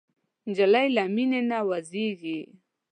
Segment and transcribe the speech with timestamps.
[0.47, 2.39] نجلۍ له مینې نه وږيږي.